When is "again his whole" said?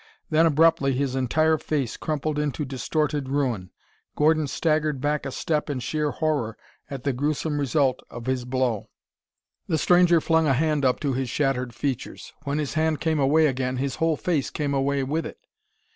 13.45-14.17